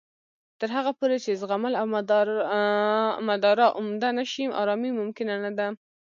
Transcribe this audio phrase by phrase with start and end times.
[0.59, 1.85] تر هغه پورې چې زغمل او
[3.27, 5.67] مدارا عمده نه شي، ارامۍ ممکنه نه ده